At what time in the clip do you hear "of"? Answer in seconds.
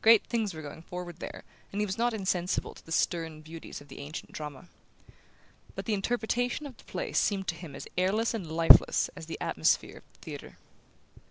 3.82-3.88, 6.64-6.78, 9.98-10.04